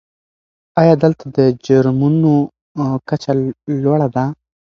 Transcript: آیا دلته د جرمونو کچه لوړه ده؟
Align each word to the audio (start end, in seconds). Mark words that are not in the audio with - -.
آیا 0.81 0.93
دلته 1.03 1.23
د 1.35 1.37
جرمونو 1.65 2.33
کچه 3.07 3.31
لوړه 3.83 4.07
ده؟ 4.15 4.25